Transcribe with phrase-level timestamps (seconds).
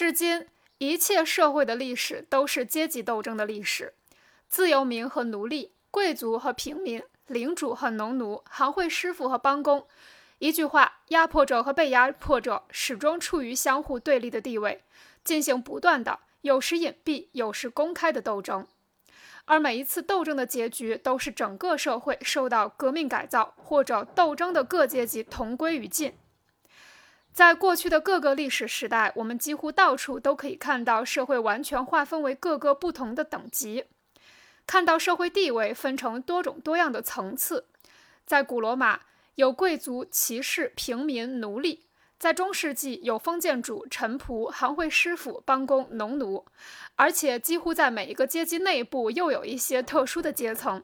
[0.00, 0.46] 至今，
[0.78, 3.92] 一切社会的历史都是阶级斗争的历史，
[4.48, 9.86] 自由民和奴隶，贵族和平民，领主和农奴，行会师傅和帮工。
[10.38, 14.82] 一句话，压迫者和被压迫者始终处于相互对立的地位，
[15.22, 18.66] 进行不断的、有时隐蔽、有时公开的斗争。
[19.44, 26.14] 而每一次斗争的结局，都是整个社会受到革命改造，或者斗争的各阶级同归于尽。
[27.32, 33.84] 在过去的各个历史时代，我们几乎到处都可以看到社会完全划分为各个不同的等级，
[34.66, 37.66] 看到社会地位分成多种多样的层次。
[38.26, 39.00] 在古罗马，
[39.36, 41.86] 有贵族、骑士、平民、奴隶。
[42.18, 46.44] 在中世纪，有封建主、臣仆、行会师傅、帮工、农奴，
[46.96, 50.82] 而且几乎在每一个阶级内部又有一些特殊的阶层。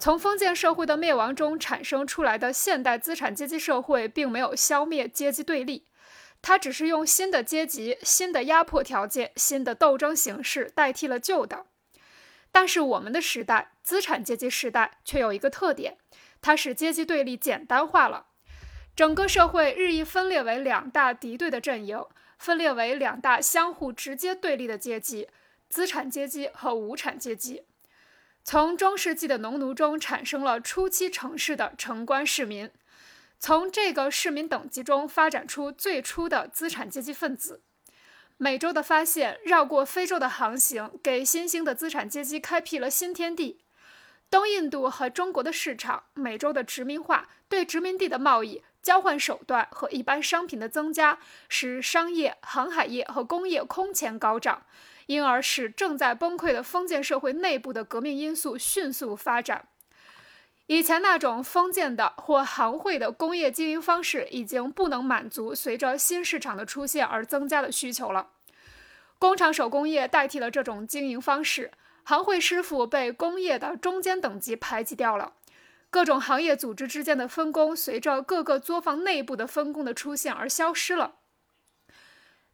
[0.00, 5.86] 从封建社会的灭亡中产生出来的现代资产阶级社会，并没有消灭阶级对立，
[6.40, 11.66] 它只是用新的阶级、新的压迫条件、新的斗争形式代替了旧的。
[12.50, 15.98] 但是，我们的时代——资产阶级时代，却有一个特点，
[16.40, 18.28] 它使阶级对立简单化了。
[18.96, 22.02] 整个社会日益分裂为两大敌对的阵营，
[22.38, 25.28] 分裂为两大相互直接对立的阶级：
[25.68, 27.64] 资产阶级和无产阶级。
[28.42, 32.70] 从中世纪的农奴中产生了初期城市的城关市民，
[33.38, 37.62] 从这个市民等级中发展出最初的资产阶级分子。
[38.38, 43.60] 美洲的发现，绕过非洲的航行，给新兴的资产阶级开辟了新天地。
[44.30, 48.62] 东印度和中国的市场，美洲的殖民化，对殖民地的贸易。
[48.82, 54.62] 交换手段和一般商品的增加，使商业、航海业和工业空前高涨，
[55.06, 59.68] 因而使正在崩溃的封建社会内部的革命因素迅速发展。
[60.66, 68.28] 以前那种封建的或行会的工业经营方式已经不能满足随着新市场的出现而增加的需求了。
[69.18, 71.72] 工厂手工业代替了这种经营方式，
[72.04, 75.32] 行会师傅被工业的中间等级排挤掉了。
[75.90, 81.16] 各种行业组织之间的分工，随着各个作坊内部的分工的出现而消失了。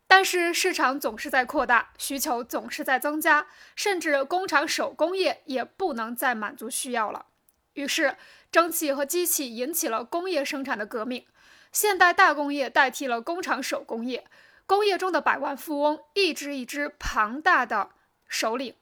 [0.09, 7.27] 但是市场总是在扩大，需求总是在增加，甚至工厂手工业也不能再满足需要了。
[7.75, 8.17] 于是，
[8.51, 11.27] 蒸汽和机器引起了工业生产的革命，
[11.73, 14.25] 现代大工业代替了工厂手工业。
[14.65, 17.91] 工业中的百万富翁，一支一支庞大的
[18.27, 18.75] 首领，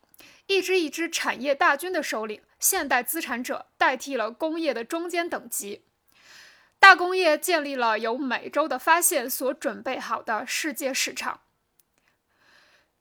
[0.47, 2.41] 一支一支产业大军的首领。
[2.59, 5.85] 现代资产者代替了工业的中间等级，
[6.79, 11.41] 大工业建立了由美洲的发现所准备好的世界市场。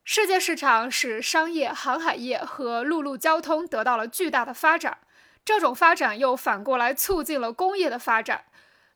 [0.05, 4.97] 世界市场使商业、航海业和陆路交通得到了巨大的发展，
[5.45, 8.43] 这种发展又反过来促进了工业的发展。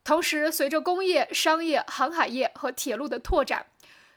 [0.03, 3.67] 同时，随着工业、商业、航海业和铁路的拓展，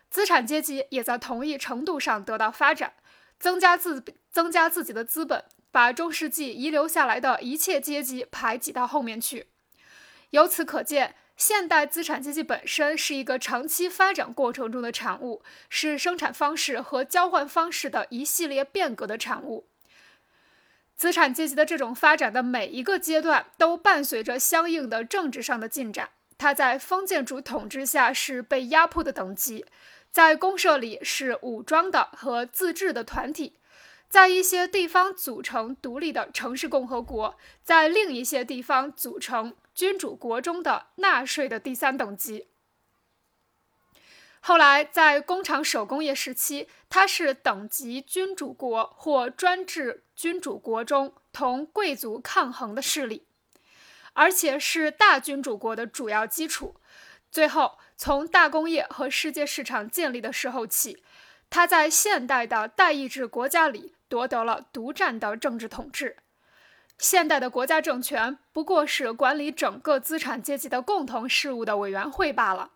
[0.09, 2.95] 资产阶级也在同一程度上得到发展，
[3.39, 5.45] 增加自增加自己的资本。
[5.71, 9.47] 把中世纪遗留下来的一切阶级排挤到后面去。
[10.31, 19.67] 由此可见，现代资产阶级本身是一个长期发展过程中的产物，是生产方式和交换方式的一系列变革的产物。
[20.95, 26.11] 资产阶级的这种发展的每一个阶段，都伴随着相应的政治上的进展。
[26.37, 29.65] 它在封建主统治下是被压迫的等级，
[30.11, 33.57] 在公社里是武装的和自治的团体。
[34.11, 42.49] 在一些地方组成独立的城市共和国，在另一些地方组成君主国中的纳税的第三等级。
[44.41, 53.29] 后来，在工厂手工业时期，它是等级君主国或专制君主国中同贵族抗衡的势力，
[54.15, 56.75] 而且是大君主国的主要基础。
[57.31, 61.05] 最后，从大工业和世界市场建立的时候起，
[61.49, 63.95] 它在现代的代议制国家里。
[64.11, 66.17] 夺得了独占的政治统治。
[66.99, 72.73] 现代的国家政权不过是管理整个资产阶级的共同事务的委员会罢了。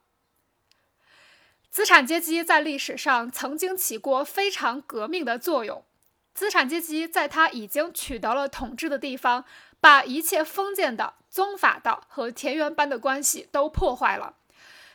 [1.68, 5.84] 资产阶级在历史上曾经起过非常革命的作用。
[6.32, 9.44] 资产阶级在他已经取得了统治的地方，
[9.80, 14.36] 把一切封建的、宗法的和田园般的关系都破坏了。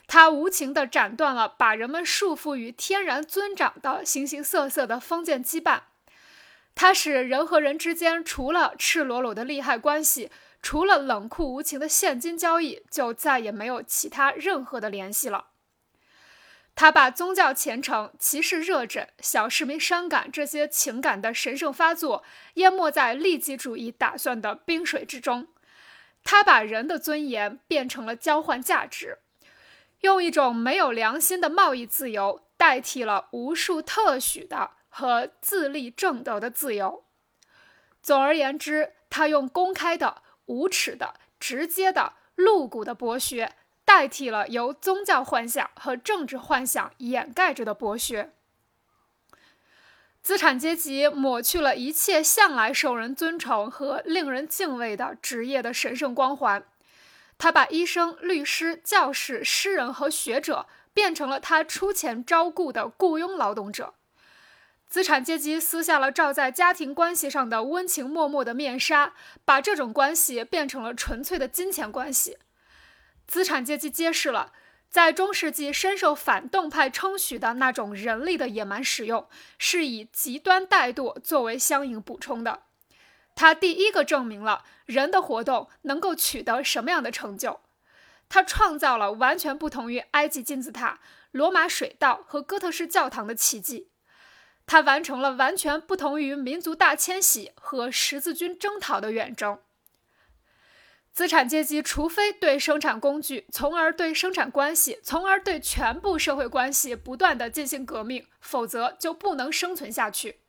[0.08, 5.82] 他无情地斩断了把人们束缚于天然尊长的形形色色的封建羁绊。
[6.82, 10.32] 它使人和人之间除了赤裸裸的利害关系，
[10.62, 15.48] 除了冷酷无情的现金交易，就再也没有其他任何的联系了。
[16.76, 22.24] 他把宗教虔诚、骑士热忱、小市民伤感这些情感的神圣发作
[22.54, 25.50] 淹没在利己主义打算的冰水之中。
[26.24, 29.18] 他把人的尊严变成了交换价值，
[30.00, 32.46] 用一种没有良心的贸易自由。
[32.56, 37.06] 代替了无数特许的和自立正德的自由。
[38.02, 43.56] 总而言之，他用公开的、无耻的、直接的、露骨的剥削，
[43.86, 48.34] 代替了由宗教幻想和政治幻想掩盖着的剥削。
[50.22, 56.66] 资产阶级抹去了一切向来受人尊崇和令人敬畏的职业的神圣光环，
[57.38, 63.94] 他把医生、律师、教师、诗人和学者变成了他出钱招雇的雇佣劳动者。
[64.90, 69.14] 资产阶级撕下了罩在家庭关系上的温情脉脉的面纱，
[69.46, 72.40] 把这种关系变成了纯粹的金钱关系。
[73.28, 74.52] 资产阶级揭示了。
[74.90, 79.28] 在中世纪深受反动派称许的那种人力的野蛮使用，
[79.60, 82.64] 是以极端怠惰作为相应补充的。
[83.36, 87.60] 他第一个证明了人的活动能够取得什么样的成就。
[88.28, 91.00] 他创造了完全不同于埃及金字塔、
[91.30, 93.90] 罗马水道和哥特式教堂的奇迹。
[94.70, 99.58] 他完成了完全不同于民族大迁徙和十字军征讨的远征。
[101.12, 110.42] 资产阶级除非对生产工具，从而对生产关系，从而对全部社会关系不断的进行革命，否则就不能生存下去。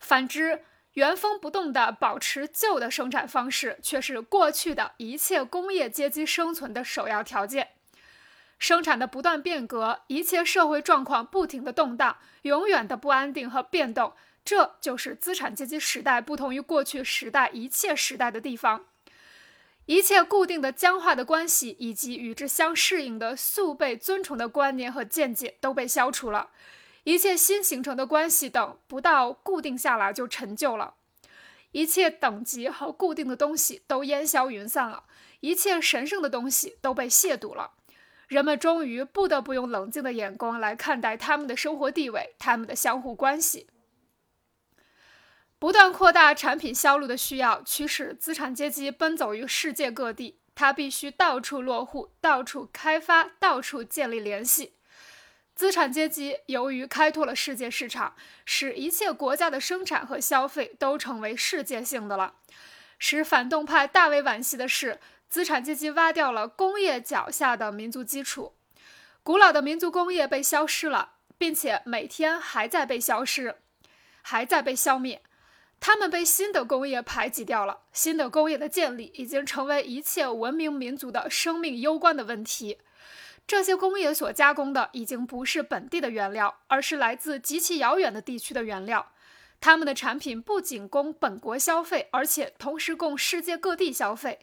[0.00, 0.64] 反之，
[0.94, 7.68] 原封不动的保持旧的生产方式，却是过去的一切工业阶级生存的首要条件。
[8.58, 14.14] 生产的不断变革，一切社会状况不停的动荡，永远的不安定和变动，
[14.44, 18.86] 这就是资产阶级时代不同于过去时代一切时代的地方。
[19.86, 26.50] 一切固定的僵化的关系，以及与之相适应的素被尊崇的观念和见解都被消除了。
[27.04, 30.94] 一切新形成的关系等不到固定下来就陈旧了。
[31.72, 35.04] 一切等级和固定的东西都烟消云散了。
[35.40, 37.70] 一切神圣的东西都被亵渎了。
[38.28, 43.66] 人们终于不得不用冷静的眼光来看待他们的生活地位，他们的相互关系。
[45.58, 50.38] 不断扩大产品销路的需要，驱使资产阶级奔走于世界各地。
[50.54, 54.74] 他必须到处落户，到处开发，到处建立联系。
[55.54, 58.14] 资产阶级由于开拓了世界市场，
[58.44, 62.34] 使一切国家的生产和消费都成为世界性的了。
[62.98, 64.98] 使反动派大为惋惜的是，
[65.28, 68.54] 资产阶级挖掉了工业脚下的民族基础，
[69.22, 73.56] 古老的民族工业被消失了，并且每天还在被消失，
[74.22, 75.22] 还在被消灭。
[75.80, 77.82] 他们被新的工业排挤掉了。
[77.92, 82.78] 新的工业的建立已经成为一切文明民族的生命攸关的问题。
[83.46, 89.12] 这些工业所加工的已经不是本地的原料，而是来自极其遥远的地区的原料。
[89.60, 94.40] 他们的产品不仅供本国消费，而且同时供世界各地消费。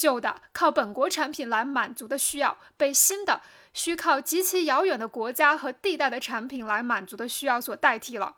[0.00, 3.42] 旧的靠本国产品来满足的需要，被新的
[3.74, 8.36] 需靠极其遥远的国家和地带的产品来满足的需要所代替了。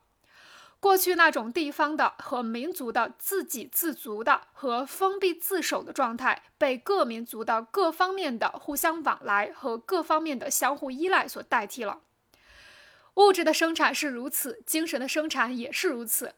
[0.80, 12.00] 过去那种地方的和民族的自给自足的和封闭自守的状态，被各民族的各方面的互相往来和各方面的相互依赖所代替了。
[13.14, 16.34] 物质的生产是如此，精神的生产也是如此。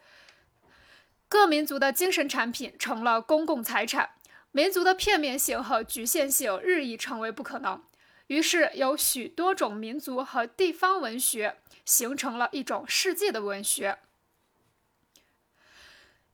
[1.27, 4.11] 各民族的精神产品成了公共财产，
[4.57, 7.83] 民族的片面性和局限性日益成为不可能。
[8.29, 13.99] 于是，有许多种民族和地方文学形成了一种世界的文学。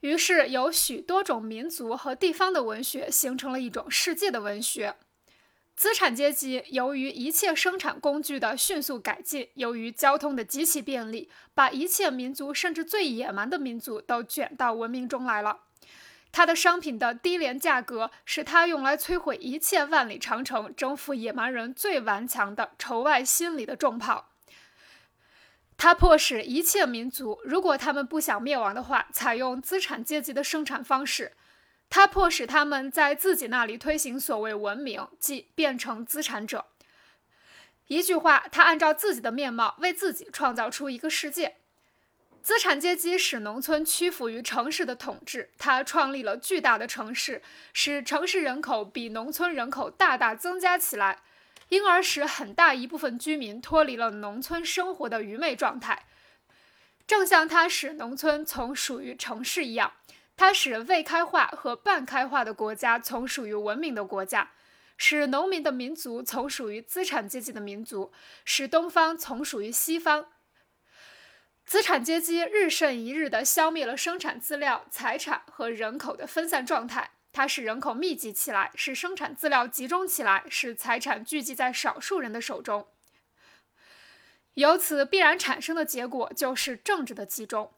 [0.01, 4.97] 于是，有许多种民族和地方的文学形成了一种世界的文学。
[5.75, 15.61] 资产阶级由于一切生产工具的迅速改进，由于交通的极其便利，把一切民族，甚至最野蛮的民族，都卷到文明中来了。
[16.33, 24.31] 他的商品的低廉价格，使他用来摧毁一切万里长城、征服野蛮人最顽强的仇外心理的重炮。
[25.77, 31.33] 他迫使一切民族，如果他们不想灭亡的话，采用资产阶级的生产方式。
[31.89, 36.67] 他迫使他们在自己那里推行所谓文明，即变成资产者。
[37.89, 41.57] 一句话，他按照自己的面貌为自己创造出一个世界。
[42.43, 47.43] 资产阶级使农村屈服于城市的统治，他创立了巨大的城市，
[47.73, 51.23] 使城市人口比农村人口大大增加起来。
[51.69, 56.05] 因而使很大一部分居民脱离了农村生活的愚昧状态，
[57.07, 59.93] 正像它使农村从属于城市一样，
[60.37, 64.51] 它使未开化和半开化的国家从属于文明的国家，
[64.97, 68.11] 使农民的民族从属于资产阶级的民族，
[68.45, 70.27] 使东方从属于西方。
[71.71, 77.13] 资产阶级日甚一日地消灭了生产资料、财产和人口的分散状态。
[77.33, 82.89] 它使人口密集起来，使生产资料集中起来，使财产聚集在少数人的手中。
[84.55, 87.73] 由此必然产生的结果就是政治的集中。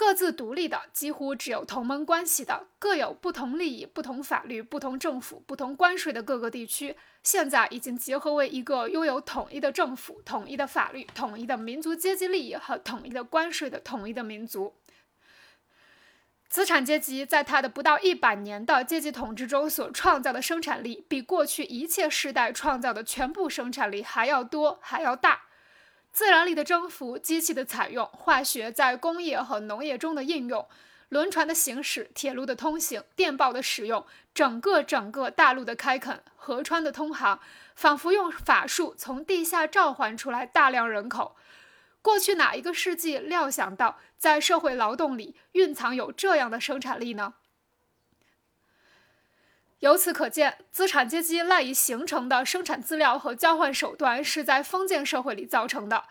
[0.00, 14.74] 各自独立的，几乎只有同盟关系的，各有不同利益、不同法律、不同政府、不同关税的各个地区，现在已经结合为一个拥有统一的政府、统一的法律、统一的民族阶级利益和统一的关税的统一的民族。
[16.48, 25.42] 资产阶级在他的不到一百年的阶级统治中所创造的生产力，比过去一切世代创造的全部生产力还要多，还要大。
[26.12, 30.66] 自然力的征服、机器的采用、化学在工业和农业中的应用、
[31.08, 37.40] 轮船的行驶、铁路的通行、电报的使用，整个整个大陆的开垦、河川的通航，
[37.74, 41.36] 仿佛用法术从地下召唤出来大量人口。
[42.02, 47.34] 过去哪一个世纪料想到，在社会劳动里蕴藏有这样的生产力呢？
[49.80, 56.04] 由此可见，资产阶级赖以形成的生产资料和交换手段是在封建社会里造成的。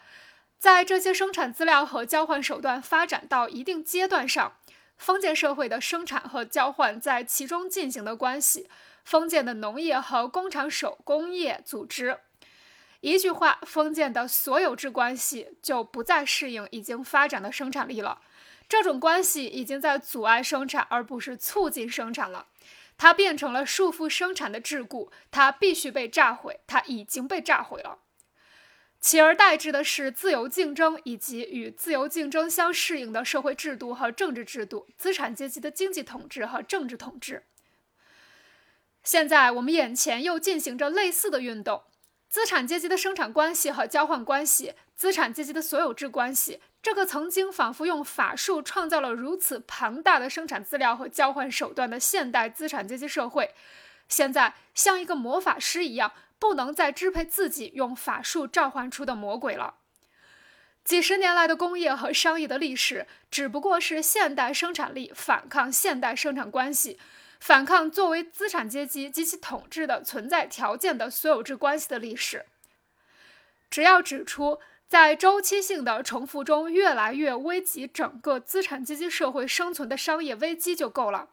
[0.57, 4.57] 在这些生产资料和交换手段发展到一定阶段上，
[4.97, 8.67] 封建社会的生产和交换在其中进行的关系，
[9.05, 12.17] 封建的农业和工厂手工业组织，
[13.01, 18.19] 一句话，封建的所有制关系就不再适应已经发展的生产力了。
[18.67, 22.47] 这种关系已经在阻碍生产，而不是促进生产了。
[22.99, 27.99] 它变成了束缚生产的桎梏，它必须被炸毁，它已经被炸毁了。
[28.99, 37.45] 取而代之的是自由竞争以及与自由竞争相适应的社会制度和政治制度，资产阶级的经济统治和政治统治。
[39.01, 41.83] 现在我们眼前又进行着类似的运动。
[42.27, 53.53] 资产阶级的生产关系和交换关系，资产阶级的所有制关系，这个曾经仿佛用法术创造了如此庞大的生产资料和交换手段的现代资产阶级社会，
[54.07, 59.75] 现在像一个魔法师一样，不能再支配自己用法术召唤出的魔鬼了。
[60.85, 66.97] 几十年来的工业和商业的历史，只不过是现代生产力反抗现代生产关系。
[67.39, 72.45] 反抗作为资产阶级及其统治的存在条件的所有制关系的历史。
[73.69, 74.59] 只要指出，
[74.89, 81.29] 在周期性的重复中越来越危及整个资产阶级社会生存的商业危机就够了。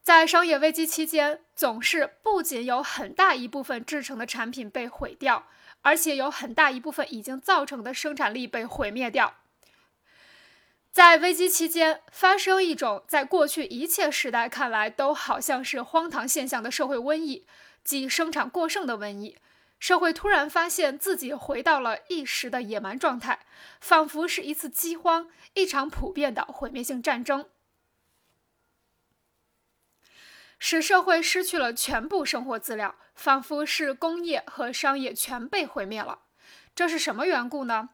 [0.00, 5.48] 在商业危机期间，总是不仅有很大一部分制成的产品被毁掉，
[5.80, 9.34] 而且有很大一部分已经造成的生产力被毁灭掉。
[10.92, 17.44] 在危机期间发生一种在过去一切时代看来都好像是荒唐现象的社会瘟疫，
[17.82, 19.36] 即生产过剩的瘟疫。
[19.82, 23.40] 社会突然发现自己回到了一时的野蛮状态，
[23.80, 27.48] 仿佛是一次饥荒，一场普遍的毁灭性战争，
[30.60, 36.20] 使社会失去了全部生活资料，仿佛是工业和商业全被毁灭了。
[36.76, 37.88] 这是什么缘故呢？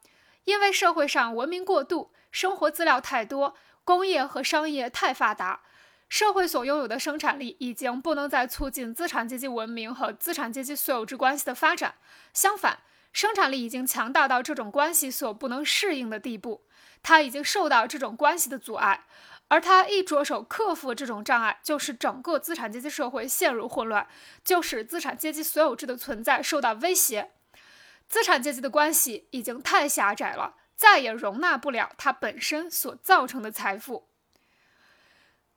[0.45, 2.13] 因为社会上文明过度。
[2.31, 5.63] 生活资料太多，工业和商业太发达，
[6.09, 11.97] 社会所拥有的生产力已经不能再促进资产阶级文明和资产阶级所有制关系的发展。
[12.33, 12.81] 相反，
[13.13, 16.63] 生产力已经强大到这种关系所不能适应的地步，
[17.03, 19.05] 它已经受到这种关系的阻碍。
[19.49, 24.07] 而他一着手克服这种障碍，就使整个资产阶级社会陷入混乱，
[24.45, 27.31] 就使资产阶级所有制的存在受到威胁。
[28.09, 30.57] 资产阶级的关系已经太狭窄了。
[30.77, 34.07] 再也容纳不了它本身所造成的财富。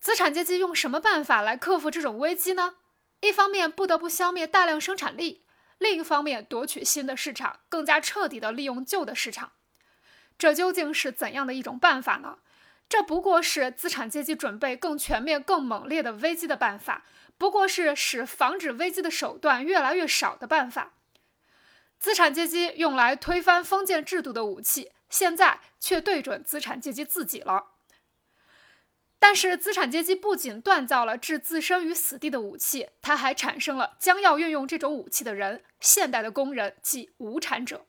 [0.02, 2.78] 资产阶级用什么办法来克服这种危机呢？
[3.20, 5.46] 一方面不得不消灭大量生产力，
[5.78, 9.52] 另一方面夺取新的市场，更加彻底地利用旧的市场。
[10.40, 12.40] 这究竟是怎样的一种办法呢？
[12.90, 17.06] 这不过是资产阶级准备更全面、更猛烈的危机的办法，
[17.38, 20.94] 不过是使防止危机的手段越来越少的办法。
[22.00, 24.92] 资产阶级用来推翻封建制度的武器。
[25.12, 27.71] 现在却对准资产阶级自己了。
[29.32, 37.86] 但是，资产阶级不仅锻造了置自身于死地的武器，它还产生了将要运用这种武器的人——现代的工人即无产者。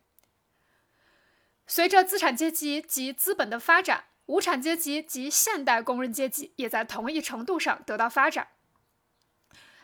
[1.67, 8.47] 随着资产阶级及资本的发展，无产阶级及现代工人阶级也在同一程度上得到发展。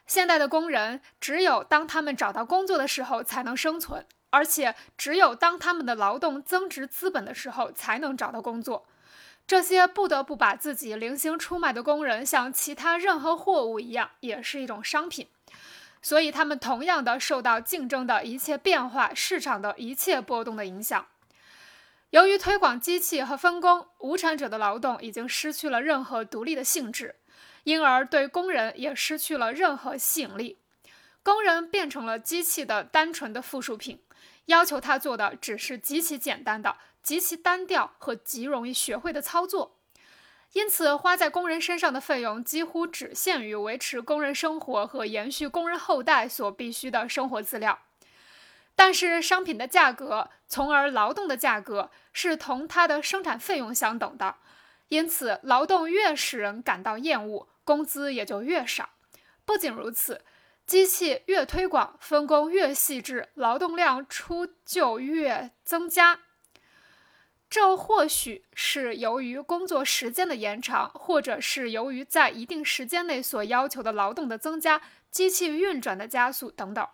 [0.07, 4.07] 现代的工人只有当他们找到工作的时候才能生存。
[4.31, 8.87] 而且，只有当他们的劳动增值资本的时候，才能找到工作。
[9.49, 15.27] 这些不得不把自己零星出卖的工人，像其他任何货物一样，也是一种商品。
[16.03, 21.07] 所以，他们同样的受到竞争的一切变化、市场的一切波动的影响。
[22.11, 27.17] 由于推广机器和分工，无产者的劳动已经失去了任何独立的性质，
[27.65, 30.59] 因而对工人也失去了任何吸引力。
[31.23, 33.99] 工人变成了机器的单纯的附属品。
[34.47, 39.77] 要求他做的只是极其简单的、极其单调和极容易学会的操作。
[40.55, 47.79] 因此，花在工人身上的费用几乎只限于维持工人生活和延续工人后代所必需的生活资料。
[48.75, 54.37] 但是，商品的价格，从而劳动的价格，是同它的生产费用相等的。
[54.89, 58.89] 因此，劳动越使人感到厌恶，工资也就越少。
[59.45, 60.25] 不仅如此，
[60.69, 66.21] 机器越推广，分工越细致，劳动量出就越增加。
[67.49, 76.87] 这或许是由于工作时间的延长，或者是由于在一定时间内所要求的劳动的增加、机器运转的加速等等。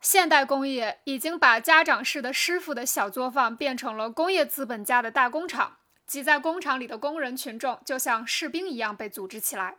[0.00, 9.76] 现代工业已经把家长式的师傅的小作坊变成了工业资本家的大工厂，挤在工厂里的工人群众就像士兵一样被组织起来，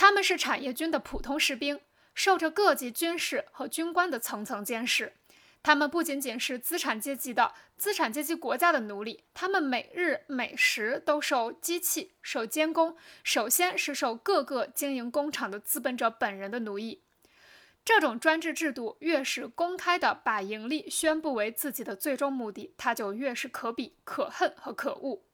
[0.00, 1.80] 他们是产业军的普通士兵，
[2.14, 5.14] 受着各级军事和军官的层层监视。
[5.60, 17.02] 他们不仅仅是资产阶级的资产阶级国家的奴隶，他们每日每时都受机器、受监工，首先是受各个经营工厂的资本者本人的奴役。
[17.84, 25.24] 这种专制制度越是公开地把盈利宣布为自己的最终目的，它就越是可鄙、可恨和可恶。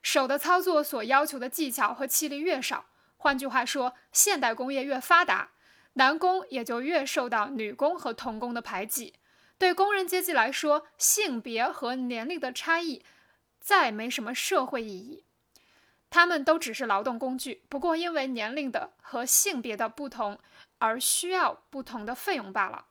[0.00, 2.86] 手的操作所要求的技巧和气力越少，
[3.24, 5.52] 换句话说，现代工业越发达，
[5.94, 9.14] 男工也就越受到女工和童工的排挤。
[9.56, 13.02] 对工人阶级来说，性别和年龄的差异
[13.58, 15.24] 再没什么社会意义，
[16.10, 20.38] 他们都只是劳动工具，不过因为年龄的和性别的不同
[20.76, 22.88] 而需要不同的费用罢了。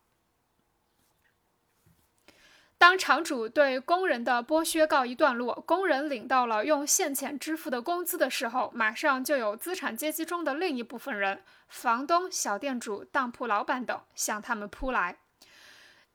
[2.84, 15.16] 当厂主对工人的剥削告一段落，工人领到了用现钱支付的工资的时候，马上就有资产阶级中的另一部分人——房东、小店主、当铺老板等——向他们扑来。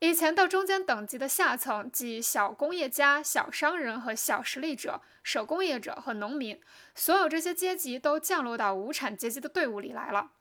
[0.01, 6.61] 以前的中间等级的下层，即小工业家、小商人和小实力者、手工业者和农民，
[6.95, 10.33] 所有这些阶级都降落到无产阶级的队伍里来了。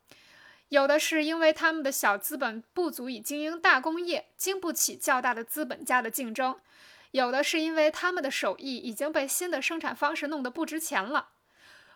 [0.70, 6.56] 有的是因为他们的小资本不足以经营大工业，经不起较大的资本家的竞争；
[7.12, 11.30] 有的是因为他们的手艺已经被新的生产方式弄得不值钱了。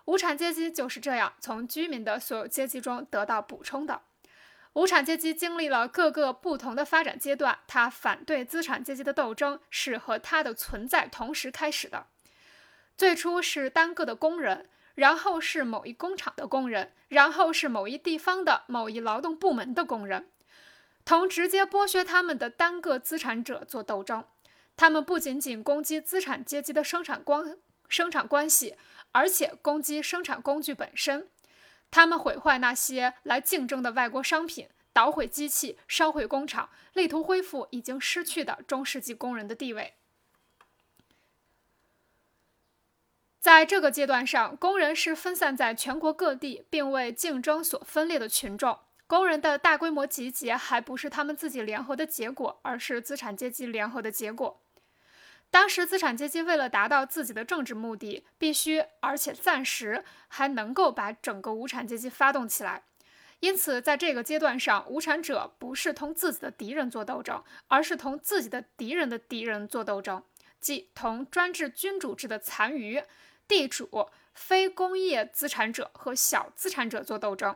[0.06, 4.02] 无产阶级就是这样从居民的所有阶级中得到补充的。
[4.74, 12.08] 无产阶级经历了各个不同的发展阶段，他反对资产阶级的斗争是和他的存在同时开始的。
[12.98, 20.30] 最初是单个的工人，然后是某一工厂的工人，然后是某一地方的某一劳动部门的工人，
[21.06, 24.26] 同直接剥削他们的单个资产者做斗争。
[24.78, 28.76] 他们不仅仅攻击资产阶级的生产关生产关系，
[29.12, 31.28] 而且攻击生产工具本身。
[31.92, 39.94] 他们毁坏那些来竞争的外国商品，捣毁机器，烧毁工厂，力图恢复已经失去的中世纪工人的地位。
[43.42, 48.78] 在这个阶段上，工人是分散在全国各地，并为竞争所分裂的群众。
[49.08, 54.62] 工人的大规模集结还不是他们自己联合的结果，而是资产阶级联合的结果。
[55.50, 62.84] 当时，资产阶级为了达到自己的政治目的，必须而且暂时还能够把整个无产阶级发动起来。
[63.40, 70.24] 因此，在这个阶段上，无产者不是同自己的敌人做斗争，而是同自己的敌人的敌人做斗争，
[70.60, 73.02] 即同专制君主制的残余、
[73.52, 77.54] 地主、非工业资产者和小资产者做斗争。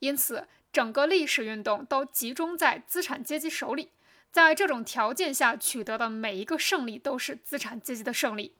[0.00, 3.90] 因此，整个历史运动都集中在资产阶级手里。
[4.30, 8.54] 在这种条件下取得的每一个胜利都是资产阶级的胜利。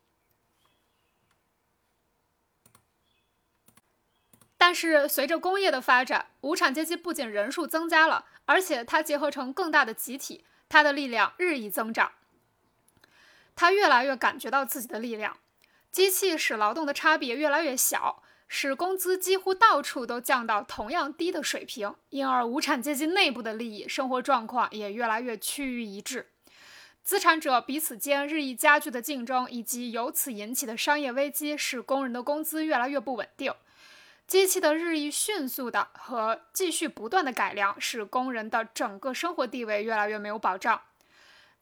[4.57, 12.13] 但是，随着工业的发展，无产阶级不仅人数增加了，而且它结合成更大的集体，它的力量日益增长。
[13.55, 15.37] 它越来越感觉到自己的力量，
[15.91, 18.23] 机器使劳动的差别越来越小。
[18.53, 26.33] 使工资几乎到处都降到同样低的水平，因而无产阶级内部的利益、生活状况也越来越趋于一致。
[27.05, 33.55] 资产者彼此间日益加剧的竞争，以及由此引起的商业危机，使工人的工资越来越不稳定。
[34.27, 40.81] 机器的日益迅速的和继续不断的改良，使工人的整个生活地位越来越没有保障。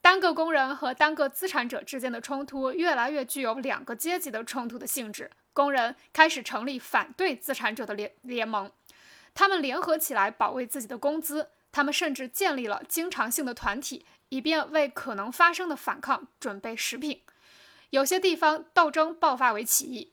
[0.01, 5.31] 单个工人和单个资产者之间的冲突，越来越具有两个阶级的冲突的性质。
[5.53, 8.71] 工人开始成立反对资产者的联联盟，
[9.35, 11.51] 他们联合起来保卫自己的工资。
[11.71, 17.23] 他们甚至建立了经常性的团体，以便为可能发生的反抗准备食品。
[17.91, 20.13] 有些地方斗争爆发为起义，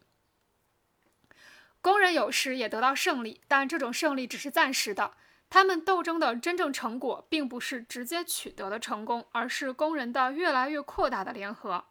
[1.79, 5.13] 工人有时也得到胜利，但这种胜利只是暂时的。
[5.55, 11.85] 他们斗争的真正成果，并不是直接取得的成功，而是工人的越来越扩大的联合。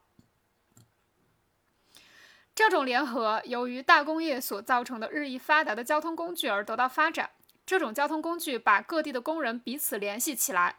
[2.55, 7.31] 这种联合由于大工业所造成的日益发达的交通工具而得到发展。
[7.65, 10.77] 这种交通工具把各地的工人彼此联系起来。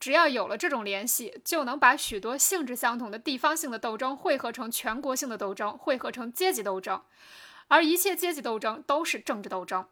[0.00, 7.00] 只要有了这种联系，就能把许多性质相同的地方性的斗争汇合成全国性的斗争，汇合成阶级斗争。
[7.68, 9.86] 而一切阶级斗争都是政治斗争。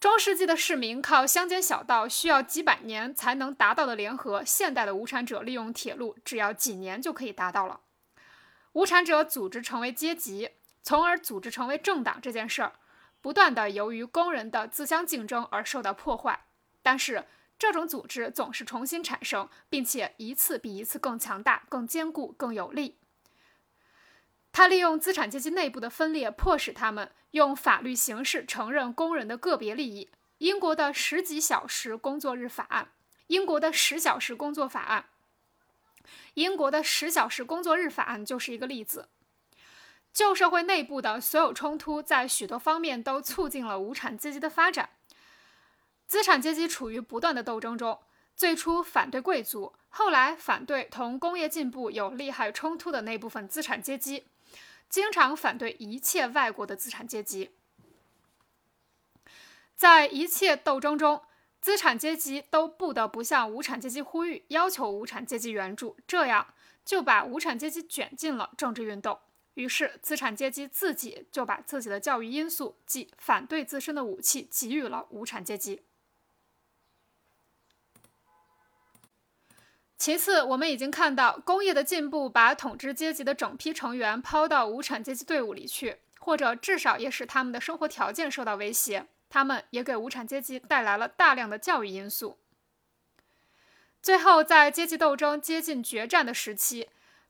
[0.00, 7.80] 中世纪的市民靠乡间小道需要几百年才能达到的联合，现代的无产者利用铁路，只要几年就可以达到了。
[8.74, 10.50] 无产者组织成为阶级，
[10.84, 12.74] 从而组织成为政党这件事儿，
[13.20, 16.44] 不断的由于工人的自相竞争而受到破坏。
[16.80, 17.24] 但是
[17.58, 22.98] 这种组织总是重新产生，并且一次比一次更强大、更坚固、更有力。
[24.52, 30.10] 他利用资产阶级内部的分裂，迫使他们用法律形式承认工人的个别利益。
[30.38, 32.92] 英国的十几小时工作日法案，
[33.26, 35.06] 英国的十小时工作法案。
[36.34, 39.08] 英国的十小时工作日法案就是一个例子。
[40.12, 44.90] 旧社会内部的所有冲突，在许多方面都促进了无产阶级的发展。
[46.06, 48.00] 资产阶级处于不断的斗争中，
[48.34, 54.28] 最初反对贵族，后来反对同工业进步有利害冲突的那部分资产阶级，
[54.88, 57.50] 经常反对一切外国的资产阶级。
[59.76, 61.22] 在一切斗争中。
[61.60, 69.18] 资产阶级都不得不向无产阶级呼吁，要求无产阶级援助，这样就把无产阶级卷进了政治运动。
[69.54, 75.82] 于是，资产阶级自己就把自己的教育因素，即反对自身的武器，给予了无产阶级。
[79.98, 89.06] 其次，我们已经看到，工业的进步把统治阶级的整批成员抛到无产阶级队伍里去，或者至少也使他们的生活条件受到威胁。
[89.28, 92.38] 他们也给无产阶级带来了大量的教育因素。
[94.00, 96.88] 最后，在阶级斗争接近决战的时期，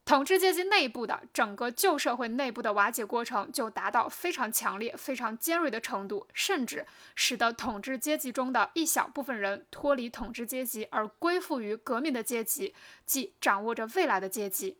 [0.09, 14.79] 统治阶级内部的整个旧社会内部的瓦解过程就达到非常强烈、非常尖锐的程度，甚至使得统治阶级中的一小部分人脱离统治阶级而归附于革命的阶级，即掌握着未来的阶级。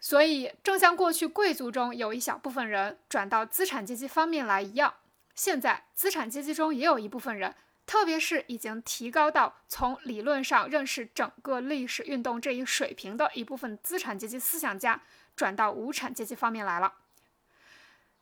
[0.00, 4.94] 所以，正像过去贵族中有一小部分人转到资产阶级方面来一样。
[5.34, 7.54] 现在，资产阶级中也有一部分人，
[7.88, 15.00] 特别是已经提高到从理论上认识整个历史运动这一水平的一部分资产阶级思想家，
[15.34, 16.92] 转到无产阶级方面来了。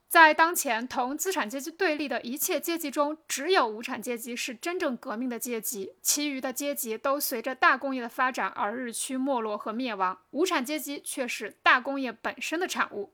[0.09, 13.13] 在当前同资产阶级对立的一切阶级中，只有无产阶级是真正革命的阶级，其余的阶级都随着大工业的发展而日趋没落和灭亡，无产阶级却是大工业本身的产物。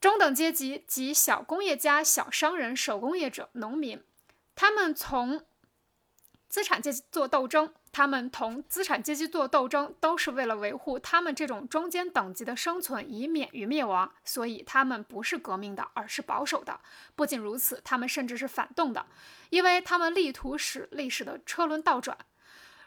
[0.00, 4.00] 中等阶级及小工业家、小商人、手工业者、农民，
[4.60, 5.42] 他们从
[6.50, 14.12] 资产阶级做斗争，他们同资产阶级做斗争，都是为了维护他们这种中间等级的生存，以免于灭亡。
[14.22, 16.78] 所以，他们不是革命的，而是保守的。
[17.14, 19.06] 不仅如此，他们甚至是反动的，
[19.48, 22.18] 因为他们力图使历史的车轮倒转。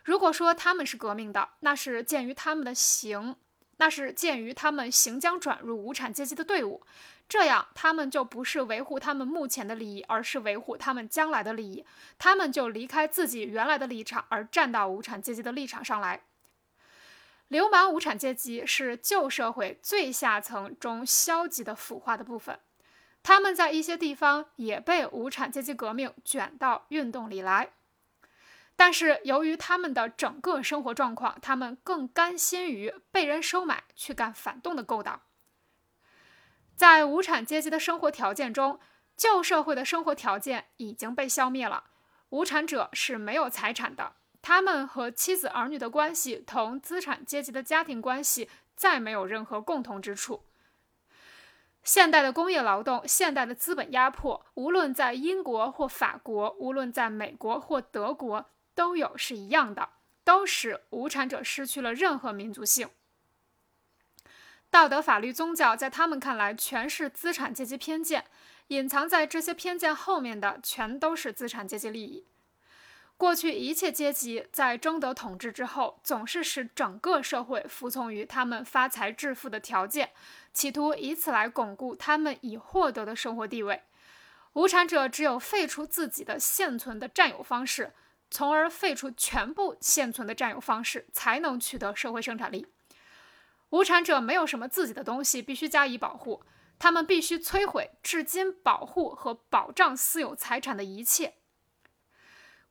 [0.04, 3.36] 如果说他们是革命的，那是鉴于他们的行。
[3.78, 6.84] 那是鉴于他们行将转入无产阶级的队伍，
[7.28, 11.84] 这样他们就不是维护他们目前的利益，而是维护他们将来的利益。
[12.20, 16.22] 他们就离开自己原来的立场，而站到无产阶级的立场上来。
[17.48, 22.60] 流氓无产阶级是旧社会最下层中消极的腐化的部分，
[23.24, 27.70] 他们在一些地方也被无产阶级革命卷到运动里来。
[28.76, 35.22] 但是，由于他们的整个生活状况，他们更甘心于被人收买，去干反动的勾当。
[36.76, 38.80] 在无产阶级的生活条件中，
[39.16, 41.86] 旧社会的生活条件已经被消灭了。
[42.30, 50.44] 无产者是没有财产的，他们和妻子儿女的关系同资产阶级的家庭关系再没有任何共同之处。
[51.84, 58.50] 现代的工业劳动，现代的资本压迫，无论在英国或法国，无论在美国或德国。
[58.76, 59.88] 都有是一样的，
[60.24, 62.90] 都使无产者失去了任何民族性。
[64.74, 68.26] 道德、法律、宗教，在他们看来全是资产阶级偏见，
[68.70, 72.26] 隐藏在这些偏见后面的全都是资产阶级利益。
[73.16, 80.10] 过去一切阶级在争得统治之后，总是使整个社会服从于他们发财致富的条件，
[80.52, 83.84] 企图以此来巩固他们已获得的生活地位。
[84.54, 87.94] 无产者只有废除自己的现存的占有方式。
[88.32, 92.66] 从而废除全部现存的占有方式，才能取得社会生产力。
[93.74, 96.44] 无产者没有什么自己的东西必须加以保护，
[96.78, 101.34] 他们必须摧毁至今保护和保障私有财产的一切。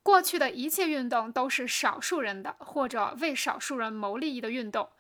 [0.01, 4.91] 过去的一切运动都是少数人的或者为少数人谋利益的运动，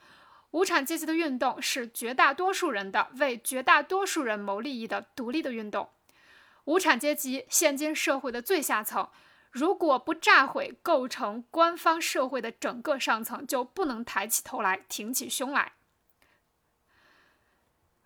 [0.50, 5.88] 无产阶级的运动是绝大多数人的为绝大多数人谋利益的独立的运动。
[6.64, 9.08] 无产阶级现今社会的最下层，
[9.52, 15.74] 如果不炸毁构成官方社会的整个上层，就不能抬起头来挺起胸来。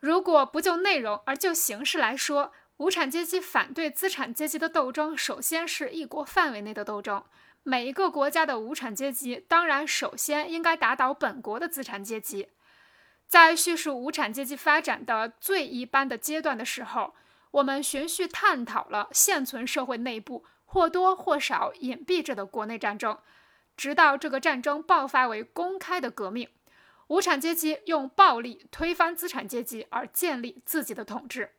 [0.06, 7.24] 如果不就内容而就形式来说，无产阶级反对资产阶级的斗争，首先是一国范围内的斗争。
[7.64, 12.50] 每一个国家的无产阶级当然首先应该打倒本国的资产阶级。
[13.26, 17.12] 在叙述无产阶级发展的最一般的阶段的时候，
[17.50, 23.18] 我们循序探讨了现存社会内部或多或少隐蔽着的国内战争，
[23.76, 26.48] 直到这个战争爆发为公开的革命，
[27.08, 31.52] 无产阶级用暴力推翻资产阶级而建立自己的统治。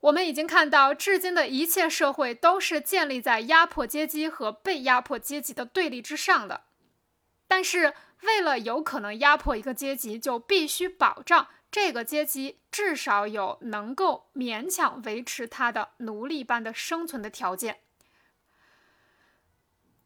[0.00, 6.62] 我们已经看到，至今的一切社会都是建立在压迫阶级和被压迫阶级的对立之上的。
[7.48, 17.80] 但是，为了有可能压迫一个阶级，就必须保障这个阶级至少有能够勉强维持他的奴隶般的生存的条件。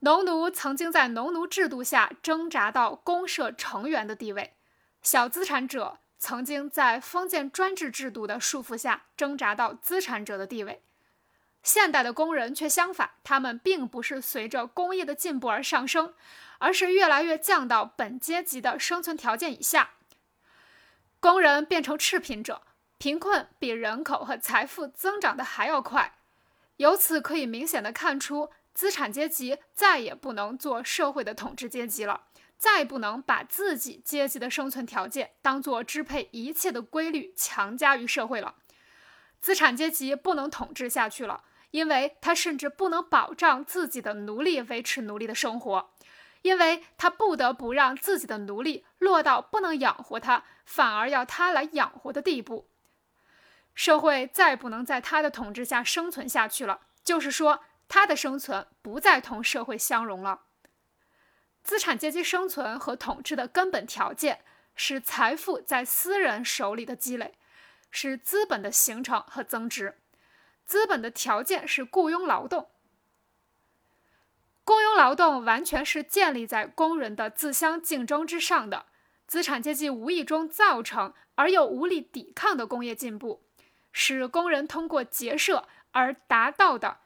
[0.04, 4.54] 农奴曾经在农奴制度下挣扎到公社成员的地位，
[5.00, 5.98] 小资产者。
[6.18, 10.80] 曾经在封建专制制度的束缚下挣扎到资产者的地位，
[11.64, 16.14] 现代的工人却相反，他们并不是随着工业的进步而上升，
[16.58, 19.90] 而是越来越降到本阶级的生存条件以下。
[21.18, 22.62] 工人变成赤贫者，
[22.98, 26.14] 贫困比人口和财富增长的还要快。
[26.76, 32.22] 由此可以明显的看出，资产阶级再也不能做社会的统治阶级了。
[32.58, 38.54] 再不能把自己阶级的生存条件当做支配一切的规律强加于社会了。
[39.40, 45.90] 资产阶级不能统治下去了，因为他甚至不能保障自己的奴隶维持奴隶的生活，
[46.42, 52.68] 因为他不得不让自己的奴隶落到不能养活他，反而要他来养活的地步。
[53.74, 57.58] 社会再不能在他的统治下生存下去了，就是说，
[57.92, 60.44] 他的生存不再同社会相容了。
[61.62, 64.42] 资产阶级生存和统治的根本条件
[64.74, 67.34] 是财富在私人手里的积累，
[67.90, 69.98] 是资本的形成和增值。
[70.64, 72.70] 资本的条件是雇佣劳动，
[74.64, 78.86] 雇佣劳动完全是建立在工人的自相竞争之上的。
[79.26, 83.44] 资产阶级无意中造成而又无力抵抗的工业进步，
[83.92, 87.01] 使工人通过结社而达到的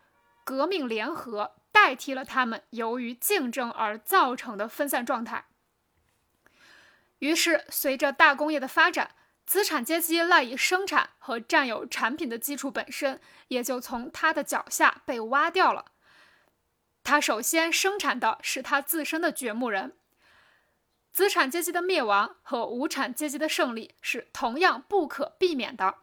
[0.46, 1.56] 革命联合。
[1.76, 5.44] 代替了他们由于竞争而造成的分散状态。
[7.18, 15.92] 于是，随着大工业的发展，资产阶级赖以生产和占有产品的基础本身也就从他的脚下被挖掉了。
[17.04, 19.98] 他首先生产的是他自身的掘墓人。
[21.12, 25.98] 资产阶级的灭亡和无产阶级的胜利是同样不可避免的。